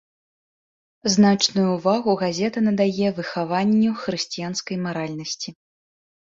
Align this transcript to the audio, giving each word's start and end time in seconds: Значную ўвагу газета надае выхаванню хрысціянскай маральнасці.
Значную 1.15 1.65
ўвагу 1.73 2.11
газета 2.23 2.65
надае 2.69 3.07
выхаванню 3.21 3.91
хрысціянскай 4.03 4.77
маральнасці. 4.89 5.49